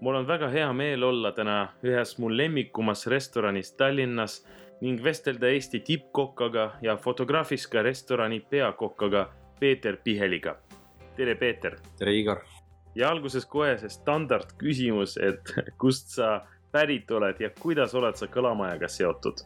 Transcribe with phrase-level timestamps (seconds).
[0.00, 4.40] mul on väga hea meel olla täna ühes mu lemmikumas restoranis Tallinnas
[4.80, 9.28] ning vestelda Eesti tippkokaga ja Fotografiska restorani peakokaga
[9.60, 10.56] Peeter Piheliga.
[11.16, 11.76] tere, Peeter.
[11.98, 12.38] tere, Igor.
[12.94, 16.40] ja alguses kohe see standardküsimus, et kust sa
[16.72, 19.42] pärit oled ja kuidas oled sa Kalamajaga seotud?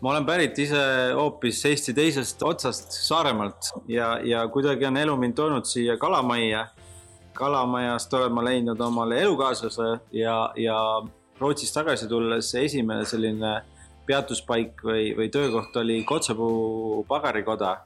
[0.00, 0.82] ma olen pärit ise
[1.14, 6.66] hoopis Eesti teisest otsast Saaremaalt ja, ja kuidagi on elu mind toonud siia Kalamajja
[7.38, 10.78] kalamajast olen ma leidnud omale elukaaslase ja, ja
[11.38, 13.52] Rootsist tagasi tulles esimene selline
[14.08, 17.76] peatuspaik või, või töökoht oli Kotsepuu pagarikoda.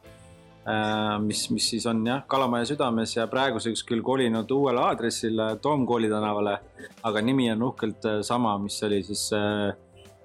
[0.63, 6.09] Äh, mis, mis siis on jah, Kalamaja südames ja praeguseks küll kolinud uuele aadressile Toomkooli
[6.09, 6.59] tänavale.
[7.03, 9.75] aga nimi on uhkelt äh, sama, mis oli siis äh,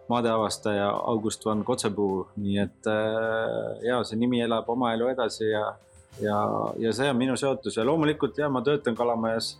[0.09, 2.87] maadeavastaja August van Kotsepuu, nii et
[3.83, 5.65] ja see nimi elab oma elu edasi ja
[6.21, 6.41] ja,
[6.79, 9.55] ja see on minu seotus ja loomulikult ja ma töötan Kalamajas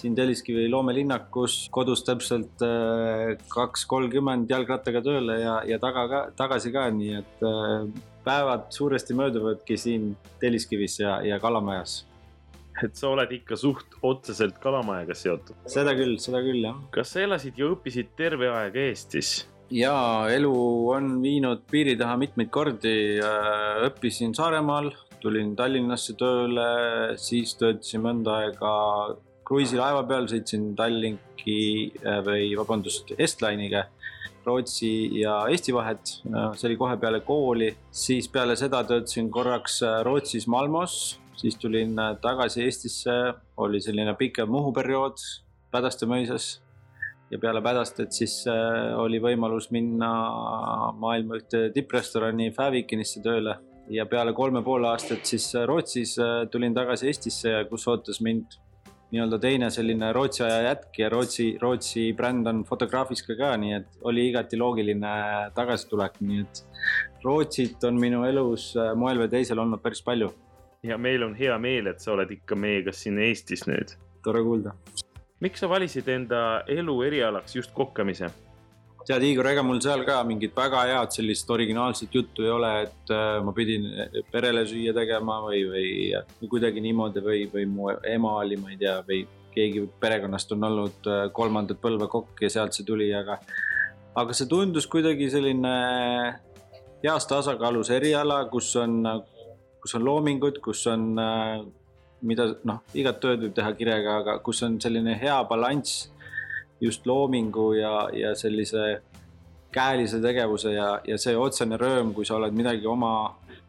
[0.00, 6.72] siin Telliskivi loomelinnakus, kodus täpselt äh, kaks kolmkümmend jalgrattaga tööle ja, ja taga ka, tagasi
[6.74, 7.86] ka, nii et äh,
[8.26, 12.02] päevad suuresti mööduvadki siin Telliskivis ja, ja Kalamajas.
[12.82, 15.56] et sa oled ikka suht otseselt Kalamajaga seotud?
[15.70, 16.78] seda küll, seda küll, jah.
[16.94, 19.44] kas sa elasid ja õppisid terve aeg Eestis?
[19.74, 20.54] jaa, elu
[20.92, 22.94] on viinud piiri taha mitmeid kordi.
[23.22, 24.90] Äh, õppisin Saaremaal,
[25.24, 26.66] tulin Tallinnasse tööle,
[27.20, 28.72] siis töötasin mõnda aega
[29.44, 31.58] kruiisilaeva peal, sõitsin Tallinki
[32.00, 33.86] äh, või vabandust, Estline'iga
[34.44, 36.16] Rootsi ja Eesti vahet.
[36.28, 41.56] Äh, see oli kohe peale kooli, siis peale seda töötasin korraks äh, Rootsis Malmos, siis
[41.60, 43.16] tulin tagasi Eestisse,
[43.60, 45.20] oli selline pikem Muhu periood
[45.74, 46.60] Pädaste mõisas
[47.32, 48.44] ja peale Pädastet siis
[49.00, 50.10] oli võimalus minna
[51.00, 53.56] maailma ühte tipprestorani Fävikinisse tööle
[53.88, 58.58] ja peale kolme poole aastat siis äh, Rootsis äh, tulin tagasi Eestisse, kus ootas mind
[59.14, 64.00] nii-öelda teine selline Rootsi aja jätk ja Rootsi, Rootsi bränd on Fotografiska ka, nii et
[64.10, 65.12] oli igati loogiline
[65.54, 66.64] tagasitulek, nii et
[67.24, 70.32] Rootsit on minu elus äh, moel või teisel olnud päris palju.
[70.84, 73.96] ja meil on hea meel, et sa oled ikka meiega siin Eestis nüüd.
[74.24, 74.74] tore kuulda.
[75.40, 78.30] miks sa valisid enda elu erialaks just kokkamise?
[79.04, 83.12] Tead, Igor, ega mul seal ka mingit väga head sellist originaalset juttu ei ole, et
[83.12, 83.86] äh, ma pidin
[84.32, 88.96] perele süüa tegema või, või kuidagi niimoodi või, või mu ema oli, ma ei tea,
[89.06, 93.38] või keegi perekonnast on olnud äh, kolmandat põlve kokk ja sealt see tuli, aga,
[94.16, 95.74] aga see tundus kuidagi selline
[97.04, 99.02] heas tasakaalus eriala, kus on,
[99.84, 101.60] kus on loomingud, kus on, äh,
[102.24, 106.08] mida noh, igat tööd võib teha kirega, aga kus on selline hea balanss
[106.84, 109.00] just loomingu ja, ja sellise
[109.74, 113.14] käelise tegevuse ja, ja see otsene rõõm, kui sa oled midagi oma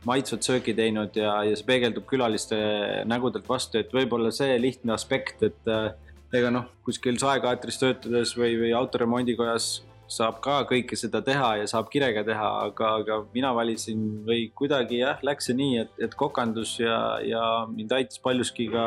[0.05, 2.57] maitsvat sööki teinud ja, ja see peegeldub külaliste
[3.09, 5.89] nägudelt vastu, et võib-olla see lihtne aspekt, et äh,
[6.35, 9.69] ega noh, kuskil saekaatris töötades või, või autoremondikojas
[10.11, 15.01] saab ka kõike seda teha ja saab kirega teha, aga, aga mina valisin või kuidagi
[15.01, 18.85] jah, läks see nii, et, et kokandus ja, ja mind aitas paljuski ka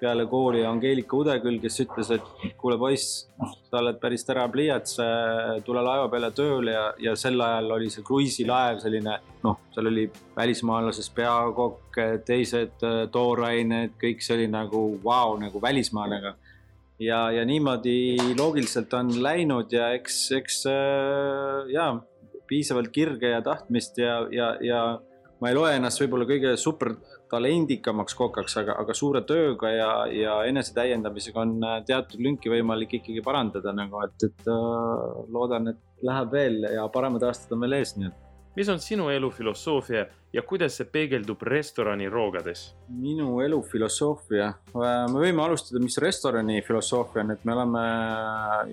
[0.00, 3.26] peale kooli Angeelika Udeküll, kes ütles, et kuule poiss,
[3.70, 4.98] sa oled päris terav pliiats,
[5.64, 10.06] tule laeva peale tööle ja, ja sel ajal oli see kruiisilaev selline noh, seal oli
[10.36, 16.34] välismaalasest peakokk, teised äh, toorained, kõik see oli nagu vau wow,, nagu välismaalega.
[16.98, 21.90] ja, ja niimoodi loogiliselt on läinud ja eks, eks äh, ja
[22.46, 24.82] piisavalt kirge ja tahtmist ja, ja, ja
[25.40, 26.94] ma ei loe ennast võib-olla kõige super
[27.30, 33.24] talendikamaks kokaks, aga, aga suure tööga ja, ja enesetäiendamisega on äh, teatud lünki võimalik ikkagi
[33.24, 37.96] parandada nagu, et, et äh, loodan, et läheb veel ja paremad aastad on veel ees,
[37.96, 38.22] nii et.
[38.56, 42.68] mis on sinu elu filosoofia ja kuidas see peegeldub restorani roogades?
[42.88, 47.86] minu elu filosoofia, äh, me võime alustada, mis restorani filosoofia on, et me oleme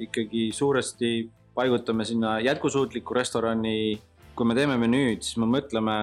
[0.07, 1.15] ikkagi suuresti,
[1.53, 4.01] paigutame sinna jätkusuutliku restorani.
[4.33, 5.93] kui me teeme menüüd, siis me mõtleme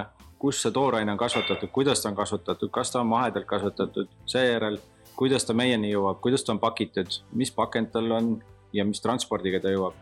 [0.41, 4.78] kus see tooraine on kasvatatud, kuidas ta on kasvatatud, kas ta on mahedalt kasvatatud, seejärel
[5.20, 8.31] kuidas ta meieni jõuab, kuidas ta on pakitud, mis pakend tal on
[8.73, 9.99] ja mis transpordiga ta jõuab.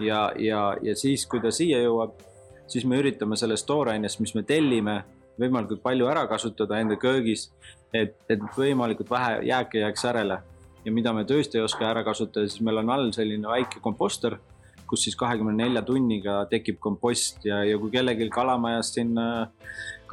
[0.00, 2.16] ja, ja, ja siis, kui ta siia jõuab,
[2.70, 5.02] siis me üritame sellest toorainest, mis me tellime,
[5.40, 7.50] võimalikult palju ära kasutada enda köögis,
[7.92, 10.40] et, et võimalikult vähe jääke jääks järele.
[10.84, 14.38] ja mida me tõesti ei oska ära kasutada, siis meil on all selline väike komposter
[14.88, 19.16] kus siis kahekümne nelja tunniga tekib kompost ja, ja kui kellelgi kalamajas siin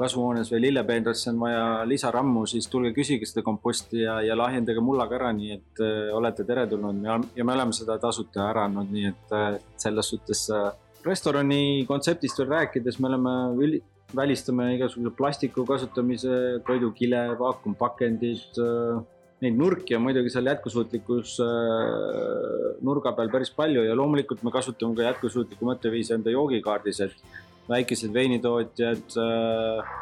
[0.02, 5.18] kasvuhoones või lillepeenrasse on vaja lisarammu, siis tulge küsige seda komposti ja, ja lahjendage mullaga
[5.18, 7.02] ära, nii et äh, olete teretulnud.
[7.36, 9.48] Ja me oleme seda tasuta ära andnud, nii et äh,
[9.80, 10.70] selles suhtes äh,
[11.06, 13.82] restorani kontseptist veel rääkides, me oleme üli,
[14.16, 19.02] välistame igasuguse plastiku kasutamise, toidukile, vaakumpakendid äh,,
[19.42, 24.98] neid nurki on muidugi seal jätkusuutlikkus äh, nurga peal päris palju ja loomulikult me kasutame
[24.98, 27.16] ka jätkusuutlikku mõtteviisi enda joogikaardis, et
[27.70, 29.94] väikesed veinitootjad äh,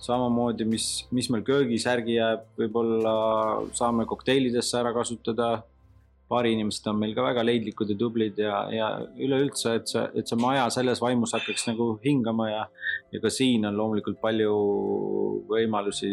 [0.00, 3.14] samamoodi, mis, mis meil köögis järgi jääb, võib-olla
[3.76, 5.50] saame kokteilidesse ära kasutada
[6.30, 8.88] baariinimesed on meil ka väga leidlikud ja tublid ja, ja
[9.18, 12.64] üleüldse, et see, et see maja selles vaimus hakkaks nagu hingama ja,
[13.10, 14.52] ja ka siin on loomulikult palju
[15.50, 16.10] võimalusi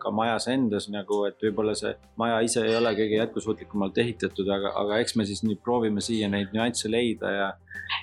[0.00, 4.72] ka majas endas nagu, et võib-olla see maja ise ei ole kõige jätkusuutlikumalt ehitatud, aga,
[4.80, 7.50] aga eks me siis nüüd proovime siia neid nüansse leida ja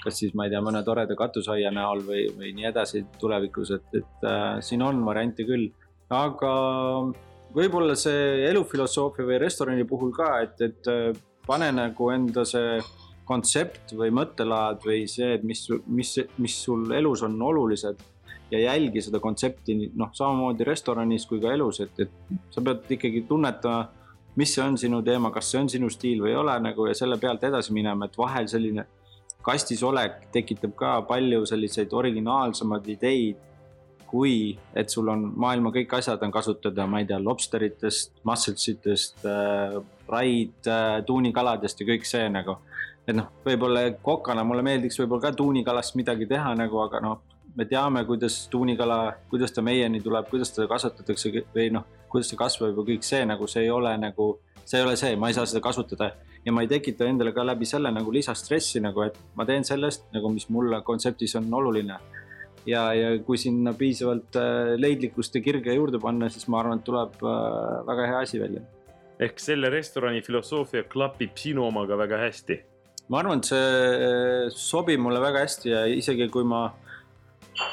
[0.03, 3.87] kas siis, ma ei tea, mõne toreda katusaia näol või, või nii edasi tulevikus, et,
[3.97, 5.71] et äh, siin on variante küll,
[6.13, 6.51] aga
[7.55, 10.91] võib-olla see elufilosoofia või restorani puhul ka, et, et
[11.47, 12.77] pane nagu enda see
[13.27, 18.03] kontsept või mõttelaad või see, et mis, mis, mis sul elus on olulised
[18.51, 23.25] ja jälgi seda kontsepti noh, samamoodi restoranis kui ka elus, et, et sa pead ikkagi
[23.27, 23.81] tunnetama,
[24.39, 26.95] mis see on sinu teema, kas see on sinu stiil või ei ole nagu ja
[26.95, 28.87] selle pealt edasi minema, et vahel selline
[29.43, 33.43] kastis olek tekitab ka palju selliseid originaalsemaid ideid
[34.07, 39.77] kui et sul on maailma kõik asjad on kasutada, ma ei tea, lobsteritest, musselsitest äh,,
[40.07, 42.57] raid äh,, tuunikaladest ja kõik see nagu.
[43.07, 47.21] et noh, võib-olla kokana mulle meeldiks võib-olla ka tuunikalast midagi teha nagu, aga noh,
[47.55, 52.39] me teame, kuidas tuunikala, kuidas ta meieni tuleb, kuidas teda kasvatatakse või noh, kuidas ta
[52.39, 54.27] kasvab ja kõik see nagu, see ei ole nagu,
[54.63, 56.11] see ei ole see, ma ei saa seda kasutada
[56.45, 60.07] ja ma ei tekita endale ka läbi selle nagu lisastressi nagu, et ma teen sellest
[60.15, 61.97] nagu, mis mulle kontseptis on oluline
[62.67, 66.87] ja, ja kui sinna piisavalt äh, leidlikkust ja kirge juurde panna, siis ma arvan, et
[66.87, 68.63] tuleb äh, väga hea asi välja.
[69.19, 72.59] ehk selle restorani filosoofia klapib sinu omaga väga hästi?
[73.09, 73.71] ma arvan, et see
[74.09, 76.67] äh, sobib mulle väga hästi ja isegi kui ma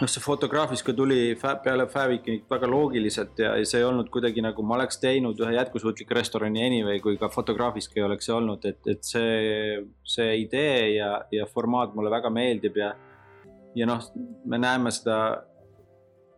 [0.01, 4.45] noh, see fotograafis ka tuli peale Favic'i väga loogiliselt ja, ja see ei olnud kuidagi
[4.45, 8.65] nagu ma oleks teinud ühe jätkusuutliku restorani anyway, kui ka fotograafiski ei oleks see olnud,
[8.71, 9.83] et, et see,
[10.17, 12.95] see idee ja, ja formaat mulle väga meeldib ja
[13.75, 14.05] ja noh,
[14.45, 15.19] me näeme seda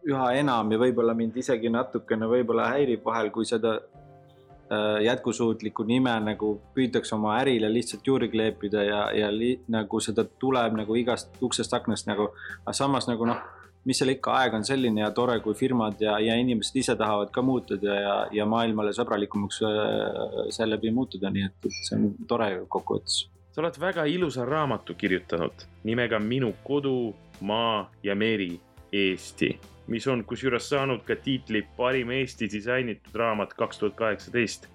[0.06, 6.14] üha enam ja võib-olla mind isegi natukene võib-olla häirib vahel, kui seda äh, jätkusuutlikku nime
[6.22, 11.42] nagu püütakse oma ärile lihtsalt juurde kleepida ja, ja li, nagu seda tuleb nagu igast
[11.42, 12.30] uksest aknast nagu.
[12.62, 13.42] aga samas nagu noh,
[13.86, 17.30] mis seal ikka, aeg on selline ja tore, kui firmad ja, ja inimesed ise tahavad
[17.34, 22.52] ka muutuda ja, ja maailmale sõbralikumaks äh, seeläbi muutuda, nii et, et see on tore
[22.70, 23.24] kokkuvõttes.
[23.56, 28.60] Sa oled väga ilusa raamatu kirjutanud nimega Minu kodu maa ja meri
[28.92, 29.48] Eesti,
[29.88, 34.68] mis on kusjuures saanud ka tiitli parim Eesti disainitud raamat kaks tuhat kaheksateist.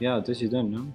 [0.00, 0.88] ja tõsi ta on jah.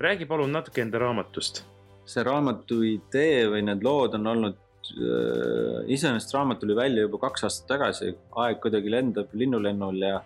[0.00, 1.64] räägi palun natuke enda raamatust.
[2.04, 4.60] see raamatu idee või need lood on olnud
[4.92, 8.12] äh,, iseenesest raamat tuli välja juba kaks aastat tagasi,
[8.44, 10.20] aeg kuidagi lendab linnulennul ja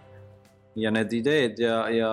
[0.79, 2.11] ja need ideed ja, ja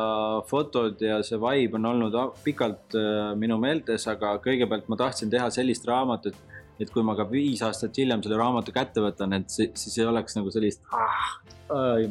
[0.50, 2.16] fotod ja see vibe on olnud
[2.46, 6.38] pikalt äh, minu meeltes, aga kõigepealt ma tahtsin teha sellist raamatut
[6.82, 10.38] et kui ma ka viis aastat hiljem selle raamatu kätte võtan, et siis ei oleks
[10.38, 11.38] nagu sellist ah,,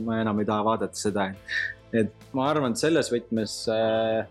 [0.03, 1.29] ma enam ei taha vaadata seda.
[1.95, 4.27] et ma arvan, et selles võtmes äh,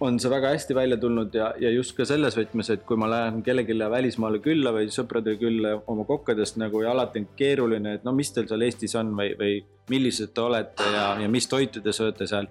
[0.00, 3.08] on see väga hästi välja tulnud ja, ja just ka selles võtmes, et kui ma
[3.10, 8.06] lähen kellelegi välismaale külla või sõpradele külla oma kokkadest nagu ja alati on keeruline, et
[8.06, 9.58] no mis teil seal Eestis on või, või
[9.92, 12.48] millised te olete ja, ja mis toitu te sööte seal.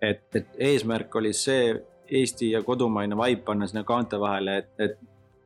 [0.00, 1.74] et, et eesmärk oli see
[2.12, 4.98] Eesti ja kodumaine vibe panna sinna kaante vahele, et, et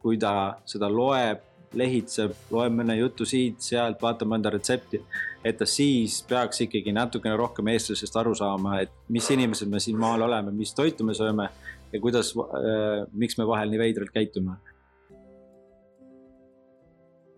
[0.03, 5.01] kui ta seda loeb, lehitseb, loeb mõne jutu siit-sealt, vaatab mõnda retsepti,
[5.45, 9.99] et ta siis peaks ikkagi natukene rohkem eestlasest aru saama, et mis inimesed me siin
[10.01, 11.49] maal oleme, mis toitu me sööme
[11.93, 14.57] ja kuidas äh,, miks me vahel nii veidralt käitume.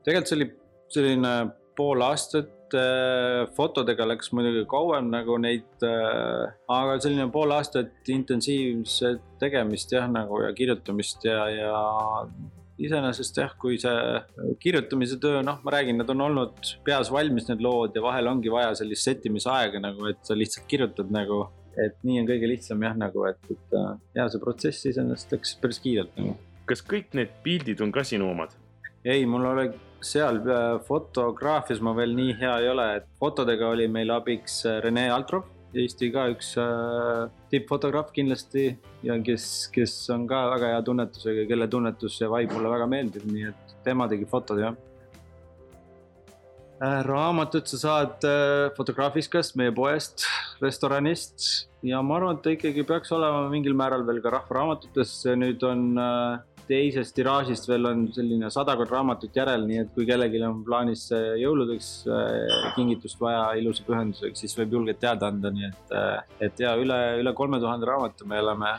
[0.05, 0.47] tegelikult see oli
[0.95, 1.33] selline
[1.77, 9.21] pool aastat äh, fotodega läks muidugi kauem nagu neid äh,, aga selline pool aastat intensiivset
[9.43, 11.75] tegemist jah, nagu ja kirjutamist ja, ja
[12.79, 17.63] iseenesest jah, kui see kirjutamise töö, noh, ma räägin, need on olnud peas valmis, need
[17.65, 21.45] lood ja vahel ongi vaja sellist sättimisaega nagu, et sa lihtsalt kirjutad nagu,
[21.79, 23.77] et nii on kõige lihtsam jah, nagu, et, et
[24.19, 26.39] ja see protsess iseenesest läks päris kiirelt nagu.
[26.69, 28.55] kas kõik need pildid on ka sinu omad?
[29.05, 29.69] ei, mul oli
[30.05, 34.79] seal äh, fotograafias ma veel nii hea ei ole, et fotodega oli meil abiks äh,
[34.85, 38.71] Rene Altrov Eesti ka üks äh, tippfotograaf kindlasti
[39.05, 43.27] ja kes, kes on ka väga hea tunnetusega, kelle tunnetus ja vibe mulle väga meeldib,
[43.29, 44.77] nii et tema tegi fotod jah
[46.81, 47.03] äh,.
[47.05, 50.25] raamatut sa saad äh, Fotograafiskast, meie poest,
[50.65, 55.69] restoranist ja ma arvan, et ta ikkagi peaks olema mingil määral veel ka rahvaraamatutes, nüüd
[55.69, 60.61] on äh, teisest tiraažist veel on selline sadakond raamatut järel, nii et kui kellelgi on
[60.67, 61.07] plaanis
[61.41, 61.89] jõuludeks
[62.77, 65.97] kingitust vaja ilusa pühendusega, siis võib julgelt teada anda, nii et,
[66.49, 68.77] et ja üle, üle kolme tuhande raamatu me oleme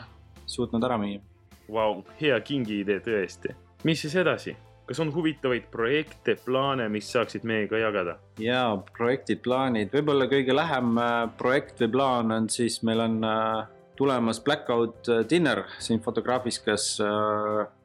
[0.50, 1.22] suutnud ära müüa.
[1.70, 3.54] Vau, hea kingiidee tõesti.
[3.86, 4.56] mis siis edasi?
[4.90, 8.16] kas on huvitavaid projekte, plaane, mis saaksid meiega jagada?
[8.42, 8.64] ja
[8.96, 13.68] projektid, plaanid, võib-olla kõige lähem äh, projekt või plaan on siis meil on äh,
[14.00, 16.96] tulemas Blackout äh, Dinner siin Fotografiskas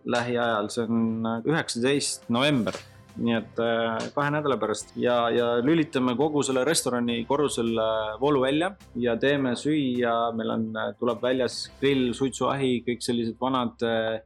[0.06, 2.78] lähiajal, see on üheksateist november
[3.16, 3.60] nii et
[4.12, 4.90] kahe nädala pärast.
[5.00, 7.70] Ja, ja lülitame kogu selle restorani korrusel
[8.20, 10.66] voolu välja ja teeme süüa, meil on,
[11.00, 14.18] tuleb väljas grill, suitsuahi, kõik sellised vanad äh,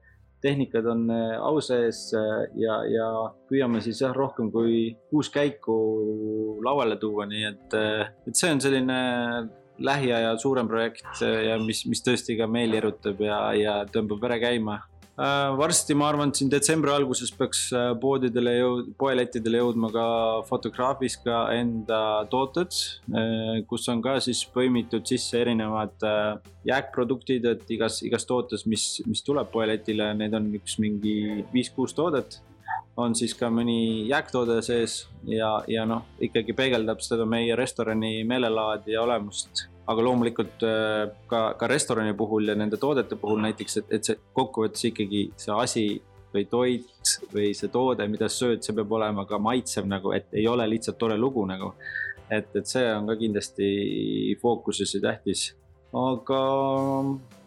[0.42, 3.08] tehnikad on äh, au sees äh, ja, ja
[3.50, 5.76] püüame siis jah, rohkem kui kuus käiku
[6.64, 9.00] lauale tuua, nii et, äh, et see on selline
[9.80, 14.82] lähiaja suurem projekt ja mis, mis tõesti ka meeli erutab ja, ja tõmbab vere käima.
[15.20, 20.06] Äh, varsti ma arvan, et siin detsembri alguses peaks äh, poodidele jõud-, poelettidele jõudma ka
[20.48, 22.00] Fotografisca enda
[22.32, 22.78] tooted,
[23.12, 26.08] äh, kus on ka siis põimitud sisse erinevad
[26.70, 31.18] jääkproduktid, et igas, igas tootes, mis, mis tuleb poeletile, neid on üks mingi
[31.52, 32.40] viis-kuus toodet
[33.00, 38.96] on siis ka mõni jääktoode sees ja, ja noh, ikkagi peegeldab seda meie restorani meelelaadi
[38.96, 43.96] ja olemust aga loomulikult äh, ka, ka restorani puhul ja nende toodete puhul näiteks, et,
[43.98, 45.86] et see kokkuvõttes ikkagi see asi
[46.34, 50.30] või toit või see toode, mida sa sööd, see peab olema ka maitsev nagu, et
[50.38, 51.74] ei ole lihtsalt tore lugu nagu.
[52.30, 53.70] et, et see on ka kindlasti
[54.42, 55.56] fookuses ja tähtis.
[55.98, 56.42] aga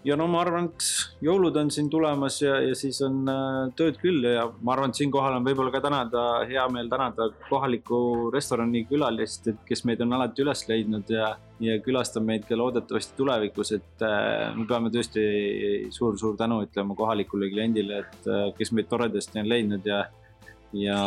[0.04, 3.99] ja no ma arvan, et jõulud on siin tulemas ja, ja siis on äh, tööd
[4.02, 8.85] küll ja ma arvan, et siinkohal on võib-olla ka tänada, hea meel tänada kohalikku restorani
[8.90, 11.32] külalist, et kes meid on alati üles leidnud ja,
[11.62, 15.23] ja külastab meid ka loodetavasti tulevikus, et äh, me peame tõesti
[15.94, 20.04] suur-suur tänu ütlema kohalikule kliendile, et äh, kes meid toredasti on leidnud ja
[20.73, 20.99] ja,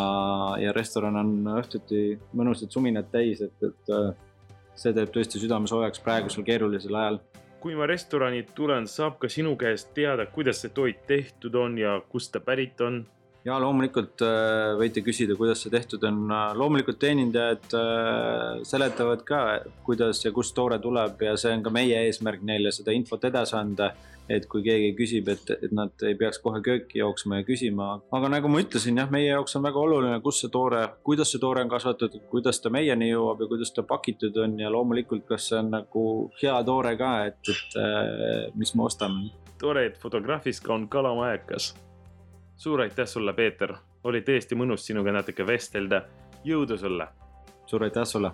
[0.61, 3.95] ja restoran on õhtuti mõnusad suminad täis, et, et
[4.77, 7.17] see teeb tõesti südame soojaks praegusel keerulisel ajal
[7.65, 11.95] kui ma restorani tulen, saab ka sinu käest teada, kuidas see toit tehtud on ja
[12.11, 12.99] kust ta pärit on?
[13.45, 16.25] Ja loomulikult äh, võite küsida, kuidas see tehtud on.
[16.57, 19.43] loomulikult teenindajad äh, seletavad ka,
[19.85, 23.57] kuidas ja kust toore tuleb ja see on ka meie eesmärk neile seda infot edasi
[23.61, 23.93] anda.
[24.25, 27.91] et kui keegi küsib, et, et nad ei peaks kohe kööki jooksma ja küsima.
[28.17, 31.43] aga nagu ma ütlesin, jah, meie jaoks on väga oluline, kus see toore, kuidas see
[31.43, 35.51] toore on kasvatatud, kuidas ta meieni jõuab ja kuidas ta pakitud on ja loomulikult, kas
[35.51, 36.09] see on nagu
[36.41, 39.29] hea toore ka, et, et äh, mis me ostame.
[39.61, 41.75] tore, et Fotograafis ka on kalamajakas
[42.57, 46.01] suur aitäh sulle, Peeter, oli tõesti mõnus sinuga natuke vestelda.
[46.43, 47.07] jõudu sulle.
[47.65, 48.31] suur aitäh sulle